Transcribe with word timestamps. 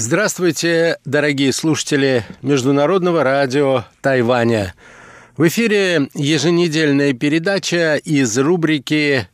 Здравствуйте, 0.00 0.98
дорогие 1.04 1.52
слушатели 1.52 2.24
Международного 2.40 3.24
радио 3.24 3.84
Тайваня. 4.00 4.76
В 5.36 5.48
эфире 5.48 6.08
еженедельная 6.14 7.14
передача 7.14 7.96
из 7.96 8.38
рубрики 8.38 9.26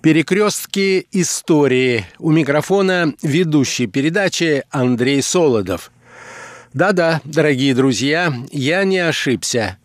«Перекрестки 0.00 1.06
истории». 1.12 2.06
У 2.18 2.30
микрофона 2.30 3.12
ведущий 3.20 3.86
передачи 3.86 4.64
Андрей 4.70 5.20
Солодов. 5.20 5.92
Да-да, 6.72 7.20
дорогие 7.24 7.74
друзья, 7.74 8.32
я 8.52 8.84
не 8.84 9.00
ошибся. 9.00 9.76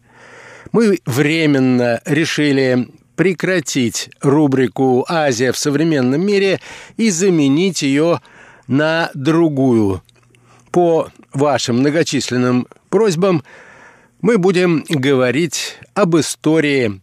Мы 0.72 1.00
временно 1.06 2.00
решили 2.06 2.88
прекратить 3.18 4.10
рубрику 4.22 5.06
«Азия 5.10 5.52
в 5.52 5.58
современном 5.58 6.26
мире» 6.26 6.62
и 6.96 7.10
заменить 7.10 7.82
ее 7.82 8.22
на 8.70 9.10
другую. 9.16 10.02
По 10.72 11.10
вашим 11.34 11.80
многочисленным 11.80 12.68
просьбам 12.90 13.44
мы 14.22 14.38
будем 14.38 14.86
говорить 14.88 15.78
об 15.96 16.16
истории 16.16 17.02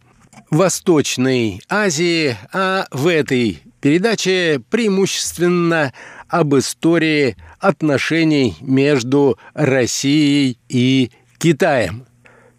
Восточной 0.49 1.61
Азии, 1.69 2.37
а 2.53 2.87
в 2.91 3.07
этой 3.07 3.61
передаче 3.81 4.61
преимущественно 4.69 5.93
об 6.29 6.55
истории 6.55 7.35
отношений 7.59 8.55
между 8.61 9.37
Россией 9.53 10.57
и 10.69 11.11
Китаем. 11.37 12.05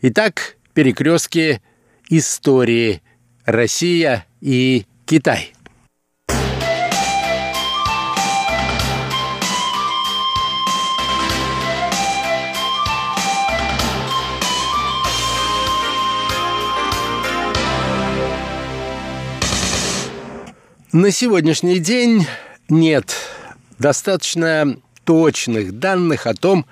Итак, 0.03 0.57
перекрестки 0.75 1.63
истории 2.11 3.03
Россия 3.47 4.27
и 4.43 4.85
Китай. 5.07 5.53
На 20.93 21.11
сегодняшний 21.11 21.81
день 21.81 22.27
нет 22.71 23.15
достаточно 23.79 24.79
точных 25.05 25.79
данных 25.79 26.27
о 26.27 26.33
том, 26.33 26.65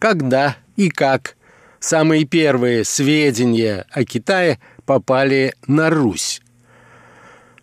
когда 0.00 0.56
и 0.74 0.88
как 0.88 1.36
самые 1.78 2.24
первые 2.24 2.84
сведения 2.84 3.86
о 3.92 4.04
Китае 4.04 4.58
попали 4.84 5.54
на 5.68 5.90
Русь. 5.90 6.42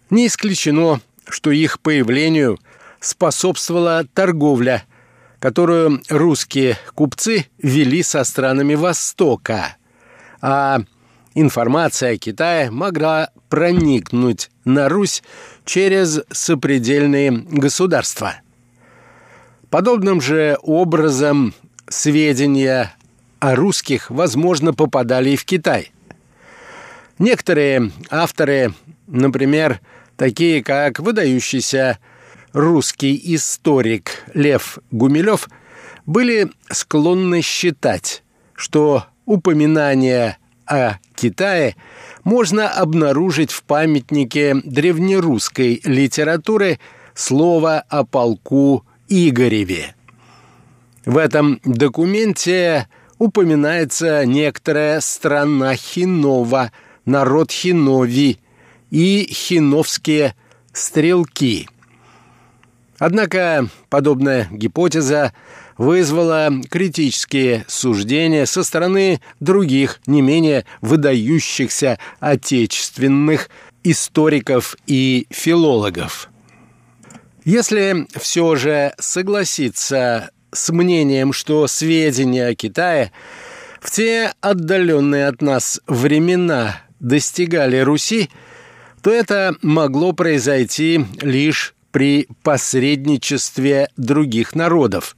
Не 0.10 0.28
исключено, 0.28 1.02
что 1.28 1.52
их 1.52 1.82
появлению 1.82 2.60
способствовала 3.02 4.06
торговля, 4.14 4.86
которую 5.42 6.02
русские 6.08 6.78
купцы 6.96 7.48
вели 7.58 8.04
со 8.04 8.24
странами 8.24 8.76
Востока, 8.76 9.76
а 10.40 10.80
информация 11.34 12.14
о 12.14 12.18
Китае 12.18 12.72
могла 12.72 13.30
проникнуть 13.50 14.50
на 14.66 14.90
Русь 14.90 15.24
через 15.66 16.22
сопредельные 16.32 17.32
государства. 17.32 18.36
Подобным 19.70 20.22
же 20.22 20.58
образом 20.62 21.54
сведения 21.88 22.94
о 23.40 23.56
русских, 23.56 24.10
возможно, 24.10 24.74
попадали 24.74 25.32
и 25.32 25.36
в 25.36 25.46
Китай. 25.46 25.92
Некоторые 27.20 27.92
авторы, 28.10 28.74
например, 29.08 29.80
такие 30.18 30.64
как 30.64 31.00
выдающийся 31.00 32.00
русский 32.54 33.20
историк 33.36 34.24
Лев 34.34 34.80
Гумилев, 34.92 35.50
были 36.06 36.50
склонны 36.72 37.42
считать, 37.42 38.24
что 38.56 39.06
упоминание 39.26 40.38
о 40.66 40.96
Китае 41.20 41.76
можно 42.24 42.70
обнаружить 42.70 43.52
в 43.52 43.64
памятнике 43.64 44.56
древнерусской 44.64 45.82
литературы 45.84 46.80
слово 47.14 47.84
о 47.90 48.06
полку 48.06 48.86
Игореве. 49.10 49.96
В 51.06 51.18
этом 51.18 51.60
документе 51.66 52.88
упоминается 53.18 54.26
некоторая 54.26 55.02
страна 55.02 55.76
Хинова, 55.76 56.72
народ 57.06 57.52
Хинови 57.52 58.40
и 58.90 59.28
хиновские 59.30 60.36
стрелки. 60.72 61.68
Однако 62.98 63.68
подобная 63.90 64.48
гипотеза 64.52 65.34
вызвала 65.80 66.52
критические 66.70 67.64
суждения 67.70 68.46
со 68.46 68.64
стороны 68.64 69.22
других, 69.40 70.02
не 70.06 70.22
менее 70.22 70.66
выдающихся 70.82 71.98
отечественных 72.20 73.50
историков 73.86 74.76
и 74.88 75.26
филологов. 75.30 76.30
Если 77.46 78.06
все 78.20 78.58
же 78.58 78.94
согласиться 79.00 80.32
с 80.52 80.70
мнением, 80.70 81.32
что 81.32 81.66
сведения 81.68 82.48
о 82.48 82.56
Китае 82.56 83.14
в 83.80 83.90
те 83.90 84.34
отдаленные 84.42 85.28
от 85.28 85.42
нас 85.42 85.80
времена 85.88 86.82
достигали 87.00 87.78
Руси, 87.78 88.30
то 89.02 89.12
это 89.12 89.56
могло 89.62 90.12
произойти 90.12 91.06
лишь 91.22 91.74
при 91.92 92.28
посредничестве 92.44 93.88
других 93.96 94.56
народов. 94.56 95.16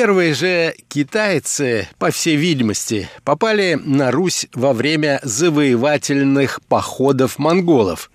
Первые 0.00 0.32
же 0.32 0.76
китайцы, 0.86 1.88
по 1.98 2.12
всей 2.12 2.36
видимости, 2.36 3.08
попали 3.24 3.76
на 3.84 4.12
Русь 4.12 4.46
во 4.54 4.72
время 4.72 5.18
завоевательных 5.24 6.60
походов 6.68 7.40
монголов. 7.40 8.08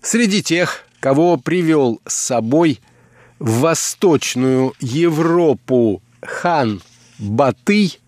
Среди 0.00 0.44
тех, 0.44 0.84
кого 1.00 1.38
привел 1.38 2.00
с 2.06 2.14
собой 2.14 2.78
в 3.40 3.62
Восточную 3.62 4.74
Европу 4.78 6.02
хан 6.22 6.80
Батый, 7.18 7.98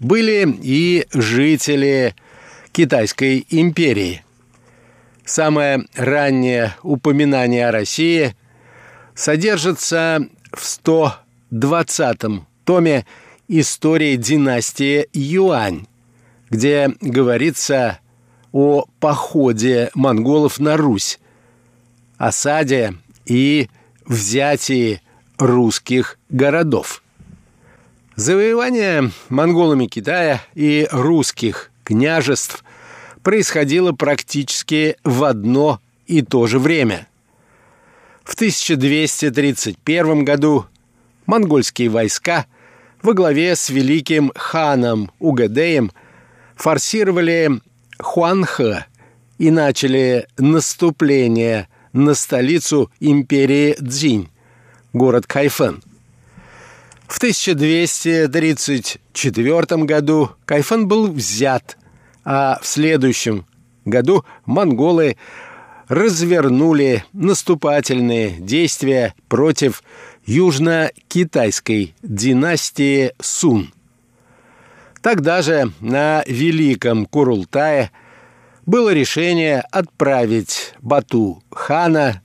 были 0.00 0.58
и 0.60 1.06
жители 1.12 2.16
Китайской 2.72 3.46
империи. 3.48 4.24
Самое 5.24 5.86
раннее 5.94 6.74
упоминание 6.82 7.68
о 7.68 7.72
России 7.72 8.34
содержится 9.14 10.26
в 10.52 10.64
120-м 11.52 12.46
томе 12.64 13.04
«История 13.48 14.16
династии 14.16 15.08
Юань», 15.12 15.86
где 16.48 16.90
говорится 17.00 17.98
о 18.52 18.86
походе 19.00 19.90
монголов 19.94 20.58
на 20.58 20.76
Русь, 20.76 21.18
осаде 22.16 22.94
и 23.26 23.68
взятии 24.06 25.02
русских 25.38 26.18
городов. 26.30 27.02
Завоевание 28.16 29.10
монголами 29.28 29.86
Китая 29.86 30.42
и 30.54 30.86
русских 30.90 31.70
княжеств 31.84 32.64
происходило 33.22 33.92
практически 33.92 34.96
в 35.04 35.24
одно 35.24 35.80
и 36.06 36.22
то 36.22 36.46
же 36.46 36.58
время. 36.58 37.08
В 38.24 38.34
1231 38.34 40.24
году 40.24 40.66
монгольские 41.32 41.88
войска 41.88 42.44
во 43.00 43.14
главе 43.14 43.56
с 43.56 43.70
великим 43.70 44.32
ханом 44.36 45.10
Угадеем 45.18 45.90
форсировали 46.56 47.50
Хуанхэ 47.98 48.84
и 49.38 49.50
начали 49.50 50.28
наступление 50.36 51.68
на 51.94 52.12
столицу 52.12 52.90
империи 53.00 53.74
Цзинь, 53.80 54.28
город 54.92 55.26
Кайфэн. 55.26 55.82
В 57.08 57.16
1234 57.16 59.84
году 59.84 60.32
Кайфэн 60.44 60.86
был 60.86 61.10
взят, 61.10 61.78
а 62.26 62.58
в 62.60 62.66
следующем 62.66 63.46
году 63.86 64.26
монголы 64.44 65.16
развернули 65.88 67.06
наступательные 67.14 68.32
действия 68.38 69.14
против 69.28 69.82
южно-китайской 70.26 71.94
династии 72.02 73.12
Сун. 73.20 73.72
Тогда 75.00 75.40
же 75.42 75.72
на 75.80 76.22
Великом 76.26 77.06
Курултае 77.06 77.90
было 78.66 78.92
решение 78.94 79.64
отправить 79.72 80.74
Бату 80.80 81.42
хана 81.50 82.22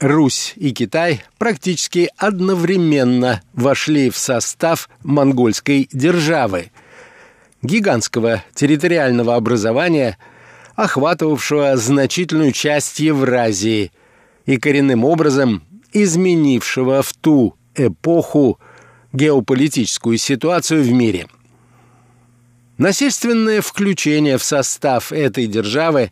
Русь 0.00 0.54
и 0.56 0.72
Китай 0.72 1.22
практически 1.38 2.10
одновременно 2.16 3.42
вошли 3.52 4.10
в 4.10 4.16
состав 4.16 4.88
монгольской 5.02 5.88
державы, 5.92 6.70
гигантского 7.62 8.42
территориального 8.54 9.36
образования, 9.36 10.16
охватывавшего 10.74 11.76
значительную 11.76 12.52
часть 12.52 13.00
Евразии 13.00 13.92
и 14.46 14.56
коренным 14.56 15.04
образом 15.04 15.62
изменившего 15.92 17.02
в 17.02 17.12
ту 17.12 17.54
эпоху 17.74 18.58
геополитическую 19.12 20.16
ситуацию 20.16 20.82
в 20.82 20.90
мире. 20.92 21.26
Насильственное 22.80 23.60
включение 23.60 24.38
в 24.38 24.42
состав 24.42 25.12
этой 25.12 25.46
державы 25.46 26.10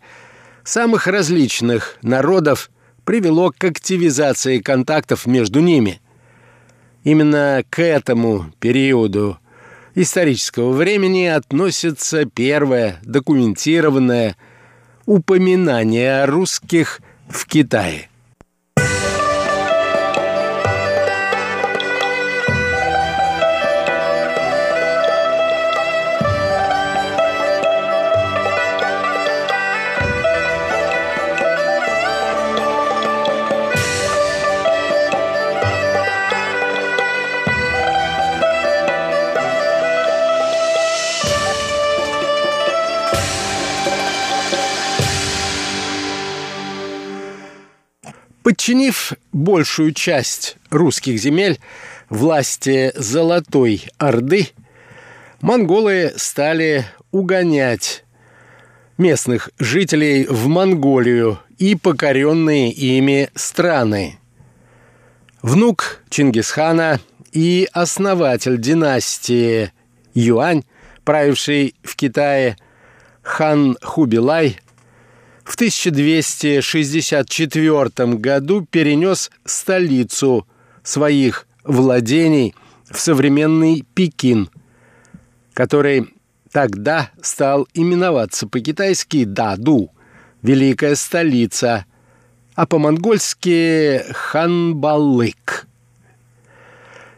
самых 0.63 1.07
различных 1.07 1.97
народов– 2.03 2.71
привело 3.09 3.55
к 3.57 3.65
активизации 3.65 4.59
контактов 4.59 5.25
между 5.25 5.61
ними. 5.61 5.99
Именно 7.05 7.65
к 7.71 7.81
этому 7.81 8.53
периоду 8.61 9.39
исторического 9.95 10.73
времени 10.73 11.25
относится 11.25 12.27
первое 12.27 13.01
документированное 13.03 14.37
упоминание 15.07 16.23
о 16.23 16.27
русских 16.27 17.01
в 17.31 17.47
Китае– 17.47 18.11
Подчинив 48.69 49.15
большую 49.33 49.95
часть 49.95 50.59
русских 50.69 51.19
земель 51.19 51.59
власти 52.11 52.93
Золотой 52.97 53.89
Орды, 53.97 54.49
монголы 55.41 56.13
стали 56.17 56.85
угонять 57.11 58.05
местных 58.99 59.49
жителей 59.59 60.27
в 60.27 60.49
Монголию 60.49 61.39
и 61.57 61.77
покоренные 61.77 62.71
ими 62.71 63.31
страны. 63.35 64.19
Внук 65.41 66.03
Чингисхана 66.11 67.01
и 67.33 67.67
основатель 67.73 68.61
династии 68.61 69.73
Юань, 70.13 70.65
правивший 71.05 71.75
в 71.83 71.97
Китае, 71.97 72.59
хан 73.23 73.79
Хубилай– 73.81 74.61
в 75.49 75.55
1264 75.55 78.15
году 78.17 78.67
перенес 78.71 79.31
столицу 79.47 80.47
своих 80.83 81.47
владений 81.65 82.55
в 82.91 83.01
современный 83.01 83.87
Пекин, 83.95 84.51
который 85.55 86.13
тогда 86.53 87.11
стал 87.23 87.67
именоваться 87.73 88.47
по-китайски 88.47 89.25
Даду, 89.25 89.91
великая 90.43 90.97
столица, 90.97 91.87
а 92.55 92.67
по-монгольски 92.67 94.03
Ханбалык. 94.13 95.67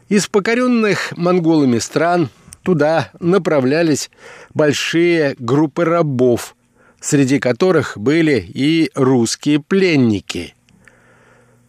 Из 0.08 0.28
покоренных 0.28 1.16
монголами 1.16 1.80
стран 1.80 2.28
туда 2.62 3.10
направлялись 3.18 4.08
большие 4.54 5.34
группы 5.40 5.84
рабов– 5.84 6.54
среди 7.00 7.38
которых 7.38 7.96
были 7.96 8.40
и 8.40 8.90
русские 8.94 9.60
пленники. 9.60 10.54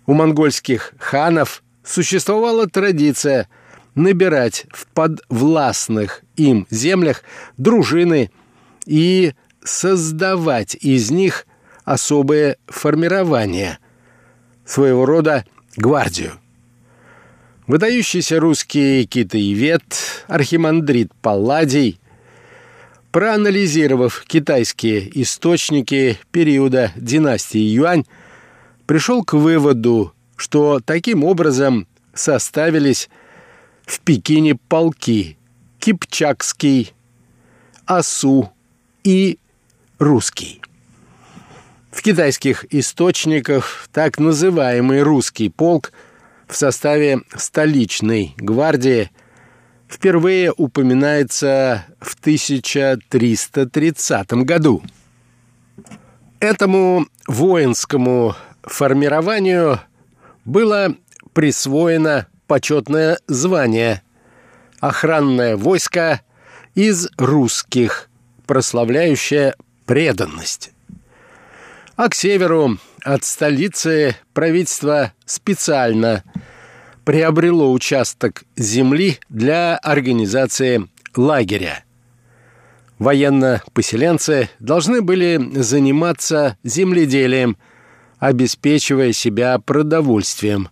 У 0.06 0.14
монгольских 0.14 0.94
ханов 1.00 1.64
существовала 1.84 2.68
традиция 2.68 3.48
набирать 3.96 4.66
в 4.72 4.88
подвластных 4.88 6.22
им 6.36 6.68
землях 6.70 7.24
дружины 7.58 8.32
и 8.86 9.34
создавать 9.64 10.76
из 10.76 11.12
них 11.12 11.46
особые 11.86 12.58
формирования, 12.68 13.80
своего 14.66 15.06
рода 15.06 15.46
гвардию. 15.76 16.34
Выдающийся 17.68 18.40
русский 18.40 19.06
китаевед 19.06 19.84
Архимандрит 20.28 21.14
Палладий 21.22 22.01
Проанализировав 23.12 24.24
китайские 24.26 25.22
источники 25.22 26.18
периода 26.32 26.94
династии 26.96 27.60
Юань, 27.60 28.06
пришел 28.86 29.26
к 29.26 29.34
выводу, 29.34 30.14
что 30.38 30.80
таким 30.80 31.26
образом 31.26 31.88
составились 32.14 33.10
в 33.86 34.00
Пекине 34.00 34.56
полки 34.56 35.38
Кипчакский, 35.80 36.94
Асу, 37.86 38.50
и 39.04 39.40
русский. 40.00 40.62
В 41.92 42.02
китайских 42.02 42.66
источниках 42.74 43.90
так 43.92 44.20
называемый 44.20 45.02
русский 45.02 45.50
полк 45.50 45.92
в 46.48 46.56
составе 46.56 47.22
столичной 47.36 48.34
гвардии 48.38 49.12
впервые 49.92 50.54
упоминается 50.56 51.86
в 52.00 52.16
1330 52.16 54.32
году. 54.46 54.82
Этому 56.40 57.08
воинскому 57.28 58.36
формированию 58.64 59.82
было 60.46 60.96
присвоено 61.34 62.28
почетное 62.48 63.20
звание 63.28 64.02
«Охранное 64.80 65.58
войско 65.58 66.22
из 66.74 67.10
русских», 67.18 68.10
прославляющее 68.48 69.56
преданность. 69.86 70.72
А 71.96 72.10
к 72.10 72.16
северу 72.16 72.80
от 73.04 73.24
столицы 73.24 74.16
правительство 74.34 75.14
специально 75.26 76.24
приобрело 77.06 77.72
участок 77.72 78.44
земли 78.56 79.20
для 79.30 79.78
организации 79.78 80.88
лагеря. 81.16 81.84
Военно-поселенцы 83.00 84.50
должны 84.60 85.02
были 85.02 85.40
заниматься 85.60 86.58
земледелием, 86.64 87.58
обеспечивая 88.20 89.12
себя 89.12 89.58
продовольствием. 89.58 90.70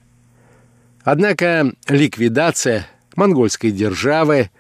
Однако 1.03 1.73
ликвидация 1.89 2.87
монгольской 3.17 3.71
державы 3.71 4.51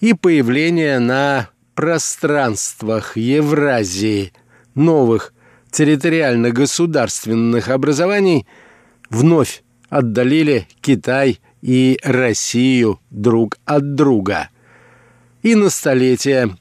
и 0.00 0.14
появление 0.14 0.98
на 0.98 1.48
пространствах 1.74 3.16
Евразии 3.16 4.32
новых 4.74 5.32
территориально-государственных 5.70 7.68
образований 7.68 8.46
вновь 9.08 9.62
отдалили 9.88 10.66
Китай 10.80 11.40
и 11.62 11.98
Россию 12.02 13.00
друг 13.10 13.58
от 13.64 13.94
друга 13.94 14.50
и 15.42 15.54
на 15.54 15.70
столетие 15.70 16.56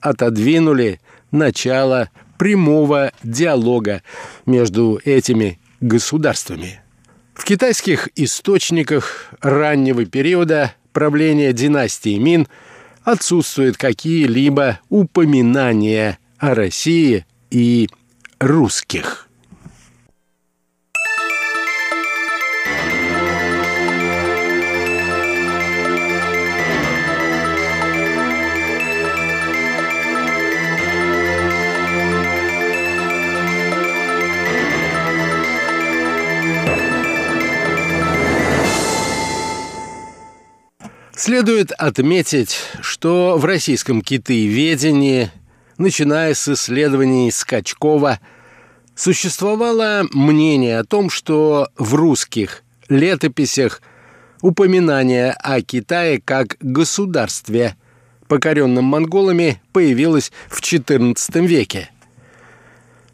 отодвинули 0.00 1.00
начало 1.30 2.10
прямого 2.38 3.12
диалога 3.22 4.02
между 4.44 5.00
этими 5.04 5.58
государствами. 5.80 6.80
В 7.34 7.44
китайских 7.44 8.08
источниках 8.16 9.32
раннего 9.40 10.04
периода 10.06 10.74
правления 10.92 11.52
династии 11.52 12.16
Мин 12.18 12.48
отсутствуют 13.04 13.76
какие-либо 13.76 14.80
упоминания 14.88 16.18
о 16.38 16.54
России 16.54 17.26
и 17.50 17.88
русских. 18.38 19.25
Следует 41.26 41.72
отметить, 41.72 42.56
что 42.80 43.36
в 43.36 43.44
российском 43.44 44.00
китаеведении– 44.00 45.32
начиная 45.76 46.34
с 46.34 46.46
исследований 46.46 47.32
Скачкова, 47.32 48.20
существовало 48.94 50.06
мнение 50.12 50.78
о 50.78 50.84
том, 50.84 51.10
что 51.10 51.68
в 51.76 51.96
русских 51.96 52.62
летописях 52.88 53.82
упоминание 54.40 55.32
о 55.32 55.60
Китае 55.62 56.22
как 56.24 56.58
государстве, 56.60 57.74
покоренном 58.28 58.84
монголами, 58.84 59.60
появилось 59.72 60.30
в 60.46 60.60
XIV 60.60 61.44
веке. 61.44 61.90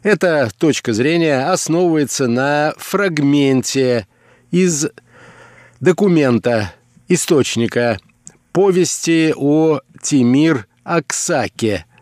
Эта 0.03 0.51
точка 0.59 0.93
зрения 0.93 1.51
основывается 1.51 2.27
на 2.27 2.75
фрагменте 2.77 4.05
из 4.51 4.85
документа, 5.79 6.73
источника 7.07 7.99
повести 8.51 9.33
о 9.35 9.79
Тимир 10.01 10.67
Аксаке– 10.83 11.85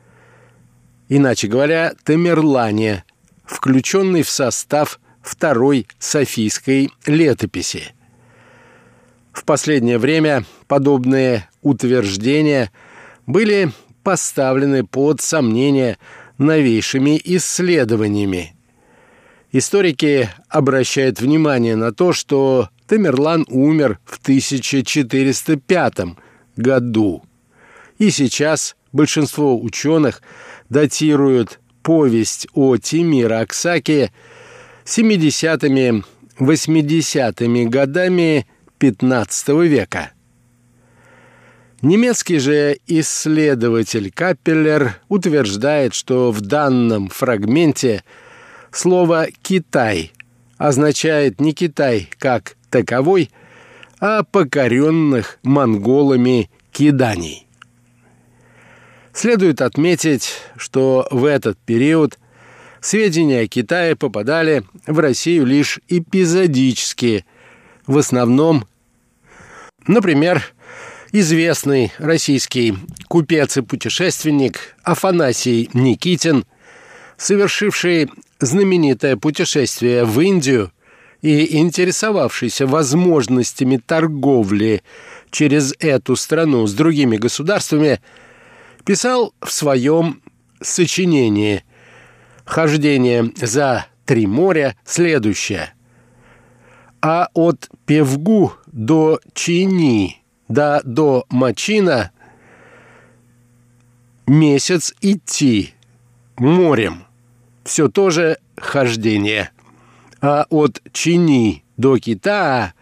иначе 1.11 1.47
говоря, 1.47 1.93
Тамерлане, 2.05 3.03
включенный 3.43 4.23
в 4.23 4.29
состав 4.29 4.99
второй 5.21 5.85
Софийской 5.99 6.89
летописи. 7.05 7.93
В 9.33 9.43
последнее 9.43 9.97
время 9.97 10.45
подобные 10.67 11.49
утверждения 11.61 12.71
были 13.27 13.71
поставлены 14.03 14.85
под 14.85 15.19
сомнение 15.19 15.97
новейшими 16.37 17.19
исследованиями. 17.25 18.55
Историки 19.51 20.29
обращают 20.47 21.19
внимание 21.19 21.75
на 21.75 21.91
то, 21.91 22.13
что 22.13 22.69
Тамерлан 22.91 23.45
умер 23.47 23.99
в 24.03 24.17
1405 24.17 25.93
году. 26.57 27.23
И 27.99 28.11
сейчас 28.11 28.75
большинство 28.91 29.57
ученых 29.57 30.21
датируют 30.67 31.61
повесть 31.83 32.49
о 32.53 32.75
Тимира 32.75 33.39
Аксаке 33.39 34.11
70-ми, 34.83 36.03
80-ми 36.37 37.65
годами 37.67 38.45
XV 38.77 39.67
века. 39.67 40.11
Немецкий 41.81 42.39
же 42.39 42.77
исследователь 42.87 44.11
Каппеллер 44.11 44.99
утверждает, 45.07 45.93
что 45.93 46.29
в 46.29 46.41
данном 46.41 47.07
фрагменте 47.07 48.03
слово 48.69 49.27
«Китай» 49.41 50.11
означает 50.57 51.39
не 51.39 51.53
Китай 51.53 52.09
как 52.19 52.57
таковой, 52.71 53.29
а 53.99 54.23
покоренных 54.23 55.37
монголами 55.43 56.49
киданий. 56.71 57.45
Следует 59.13 59.61
отметить, 59.61 60.39
что 60.55 61.07
в 61.11 61.25
этот 61.25 61.57
период 61.59 62.17
сведения 62.79 63.41
о 63.41 63.47
Китае 63.47 63.95
попадали 63.95 64.63
в 64.87 64.97
Россию 64.99 65.45
лишь 65.45 65.79
эпизодически, 65.87 67.25
в 67.85 67.97
основном, 67.97 68.65
например, 69.85 70.41
известный 71.11 71.91
российский 71.97 72.75
купец 73.07 73.57
и 73.57 73.61
путешественник 73.61 74.75
Афанасий 74.83 75.69
Никитин, 75.73 76.45
совершивший 77.17 78.09
знаменитое 78.39 79.17
путешествие 79.17 80.05
в 80.05 80.19
Индию 80.21 80.71
и 81.21 81.57
интересовавшийся 81.57 82.67
возможностями 82.67 83.77
торговли 83.77 84.83
через 85.29 85.73
эту 85.79 86.15
страну 86.15 86.67
с 86.67 86.73
другими 86.73 87.17
государствами, 87.17 88.01
писал 88.85 89.33
в 89.41 89.51
своем 89.51 90.21
сочинении 90.61 91.63
«Хождение 92.45 93.31
за 93.35 93.85
три 94.05 94.25
моря» 94.27 94.75
следующее. 94.83 95.73
«А 97.01 97.29
от 97.33 97.69
Певгу 97.85 98.53
до 98.67 99.19
Чини– 99.33 100.17
да 100.51 100.81
до 100.83 101.25
Мачина 101.29 102.11
месяц 104.27 104.93
идти 105.01 105.73
морем. 106.37 107.05
Все 107.63 107.87
тоже 107.87 108.37
хождение. 108.57 109.51
А 110.21 110.45
от 110.49 110.81
Чини 110.93 111.63
до 111.77 111.97
Китая 111.97 112.73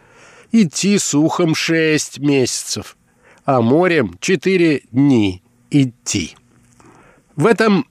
идти 0.51 0.97
сухом 0.97 1.55
шесть 1.55 2.19
месяцев, 2.19 2.97
а 3.45 3.61
морем 3.61 4.17
четыре 4.19 4.81
дни 4.91 5.41
идти. 5.71 6.35
В 7.35 7.45
этом 7.45 7.85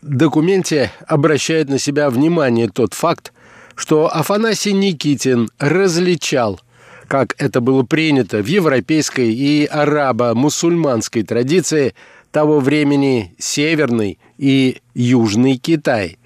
документе 0.00 0.90
обращает 1.06 1.68
на 1.68 1.78
себя 1.78 2.08
внимание 2.08 2.68
тот 2.68 2.94
факт, 2.94 3.32
что 3.74 4.06
Афанасий 4.14 4.72
Никитин 4.72 5.50
различал 5.58 6.60
как 7.08 7.34
это 7.38 7.60
было 7.60 7.82
принято 7.82 8.42
в 8.42 8.46
европейской 8.46 9.32
и 9.32 9.66
арабо-мусульманской 9.66 11.22
традиции 11.22 11.94
того 12.32 12.60
времени 12.60 13.34
Северный 13.38 14.18
и 14.38 14.78
Южный 14.94 15.56
Китай. 15.56 16.18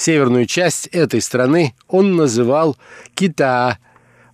Северную 0.00 0.46
часть 0.46 0.86
этой 0.86 1.20
страны 1.20 1.74
он 1.86 2.16
называл 2.16 2.78
Кита, 3.14 3.76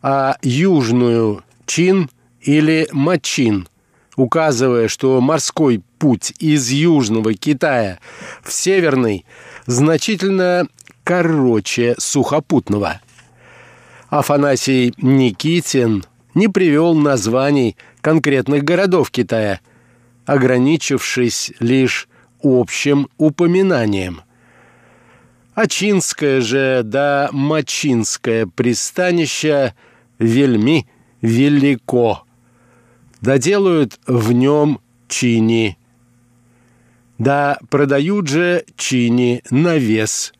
а 0.01 0.37
южную– 0.41 1.43
Чин 1.67 2.09
или 2.41 2.87
Мачин, 2.93 3.69
указывая, 4.15 4.87
что 4.87 5.21
морской 5.21 5.83
путь 5.99 6.33
из 6.39 6.71
Южного 6.71 7.35
Китая 7.35 7.99
в 8.45 8.53
Северный 8.53 9.27
значительно 9.67 10.69
короче 11.03 11.97
сухопутного– 11.99 13.01
Афанасий 14.09 14.95
Никитин 14.99 16.05
не 16.35 16.47
привел 16.47 16.95
названий 16.95 17.77
конкретных 18.03 18.63
городов 18.63 19.11
Китая, 19.11 19.59
ограничившись 20.27 21.53
лишь 21.59 22.09
общим 22.41 23.09
упоминанием. 23.19 24.21
Ачинское 25.57 26.43
же 26.43 26.83
да 26.85 27.31
Мачинское 27.33 28.47
пристанище 28.47 29.75
вельми 30.19 30.87
велико. 31.23 32.25
Доделают 33.23 33.99
в 34.07 34.33
нем 34.33 34.81
чини. 35.09 35.79
Да 37.17 37.59
продают 37.71 38.29
же 38.29 38.67
чини 38.77 39.43
на 39.49 39.79
вес, 39.79 40.35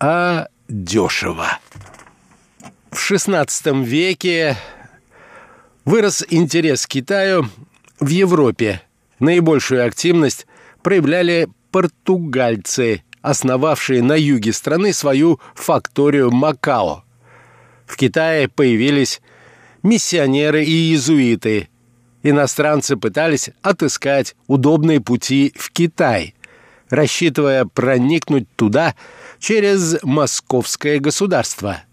а 0.00 0.48
дешево. 0.66 1.58
В 2.90 2.94
XVI 2.94 3.84
веке 3.84 4.56
вырос 5.84 6.24
интерес 6.26 6.86
к 6.86 6.88
Китаю 6.88 7.50
в 8.00 8.08
Европе. 8.08 8.80
Наибольшую 9.18 9.86
активность 9.86 10.46
проявляли 10.82 11.50
португальцы, 11.70 13.02
основавшие 13.22 14.02
на 14.02 14.14
юге 14.14 14.52
страны 14.52 14.92
свою 14.92 15.40
факторию 15.54 16.30
Макао. 16.30 17.04
В 17.86 17.96
Китае 17.96 18.48
появились 18.48 19.20
миссионеры 19.82 20.64
и 20.64 20.70
иезуиты. 20.70 21.68
Иностранцы 22.22 22.96
пытались 22.96 23.50
отыскать 23.62 24.36
удобные 24.46 25.00
пути 25.00 25.52
в 25.56 25.70
Китай, 25.70 26.34
рассчитывая 26.90 27.64
проникнуть 27.64 28.48
туда 28.56 28.94
через 29.38 30.02
московское 30.02 30.98
государство– 30.98 31.82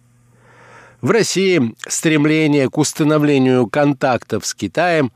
в 1.05 1.11
России 1.11 1.75
стремление 1.87 2.67
к 2.67 2.79
установлению 2.79 3.67
контактов 3.67 4.43
с 4.43 4.55
Китаем 4.55 5.11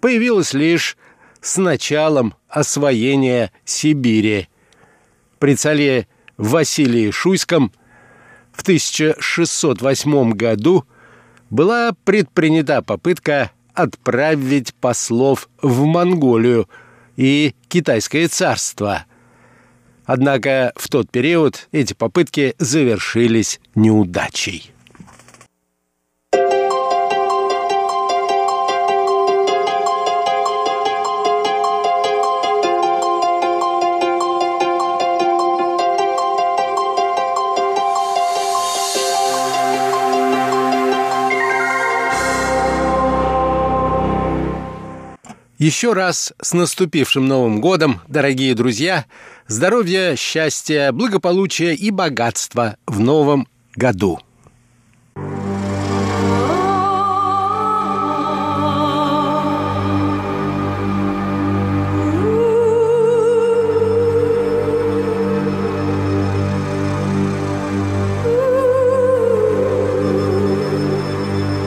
появилось 0.00 0.54
лишь 0.54 0.96
с 1.42 1.58
началом 1.58 2.32
освоения 2.48 3.52
Сибири. 3.66 4.48
При 5.38 5.54
царе 5.54 6.06
Василии 6.36 7.10
Шуйском 7.10 7.72
в 8.52 8.62
1608 8.62 10.32
году 10.32 10.84
была 11.50 11.92
предпринята 12.04 12.82
попытка 12.82 13.50
отправить 13.74 14.74
послов 14.74 15.48
в 15.60 15.84
Монголию 15.84 16.68
и 17.16 17.54
Китайское 17.68 18.28
царство. 18.28 19.04
Однако 20.06 20.72
в 20.76 20.88
тот 20.88 21.10
период 21.10 21.68
эти 21.72 21.92
попытки 21.92 22.54
завершились 22.58 23.60
неудачей. 23.74 24.72
Еще 45.66 45.94
раз 45.94 46.32
с 46.40 46.52
наступившим 46.52 47.26
Новым 47.26 47.60
годом, 47.60 48.00
дорогие 48.06 48.54
друзья! 48.54 49.04
Здоровья, 49.48 50.14
счастья, 50.14 50.92
благополучия 50.92 51.74
и 51.74 51.90
богатства 51.90 52.76
в 52.86 53.00
новом 53.00 53.48
году! 53.74 54.20